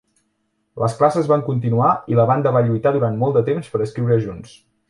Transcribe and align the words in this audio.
Les 0.83 0.95
classes 1.01 1.29
van 1.33 1.43
continuar 1.51 1.91
i 2.13 2.19
la 2.21 2.27
banda 2.33 2.57
va 2.57 2.65
lluitar 2.71 2.97
durant 2.99 3.23
molt 3.25 3.41
de 3.41 3.47
temps 3.51 3.73
per 3.75 3.87
escriure 3.91 4.23
junts. 4.29 4.61